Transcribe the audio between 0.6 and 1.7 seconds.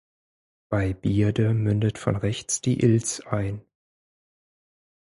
Bei Bierde